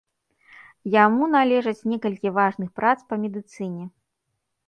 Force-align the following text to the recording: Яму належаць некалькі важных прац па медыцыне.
Яму 0.95 1.25
належаць 1.35 1.85
некалькі 1.91 2.33
важных 2.39 2.69
прац 2.79 2.97
па 3.13 3.19
медыцыне. 3.27 3.85